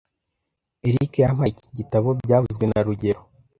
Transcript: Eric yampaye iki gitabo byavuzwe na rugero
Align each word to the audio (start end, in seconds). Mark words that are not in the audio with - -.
Eric 0.87 1.11
yampaye 1.23 1.49
iki 1.55 1.69
gitabo 1.79 2.09
byavuzwe 2.23 2.63
na 2.67 2.79
rugero 2.87 3.21